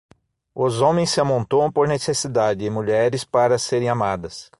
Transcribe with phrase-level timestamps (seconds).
[0.55, 4.49] Os homens se amontoam por necessidade e mulheres, para serem amadas.